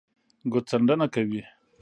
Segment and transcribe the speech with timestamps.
[0.51, 1.41] ګوتڅنډنه کوي